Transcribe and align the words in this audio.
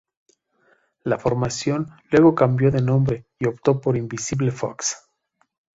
La 1.03 1.19
formación 1.19 1.85
luego 2.09 2.33
cambió 2.33 2.71
de 2.71 2.81
nombre 2.81 3.27
y 3.37 3.45
optó 3.47 3.79
por 3.79 3.95
Invisible 3.97 4.49
Foxx. 4.49 5.07